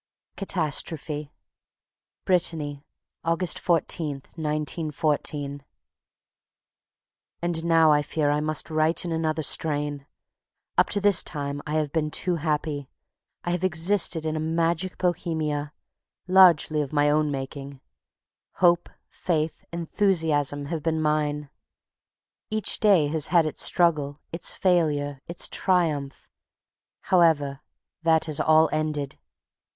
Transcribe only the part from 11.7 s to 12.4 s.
have been too